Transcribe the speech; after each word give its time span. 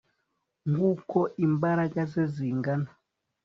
nkuko 0.71 1.17
imbaraga 1.45 2.01
ze 2.11 2.23
zingana 2.33 2.89